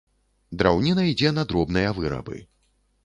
[0.61, 2.35] Драўніна ідзе на дробныя вырабы.